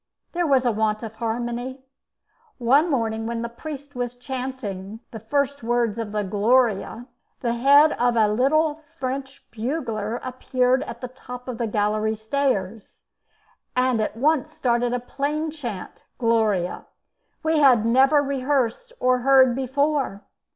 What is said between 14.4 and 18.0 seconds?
started a plaint chant, Gloria, we had